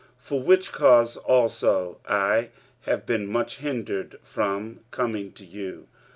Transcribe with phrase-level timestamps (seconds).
[0.01, 2.49] 45:015:022 For which cause also I
[2.87, 5.89] have been much hindered from coming to you.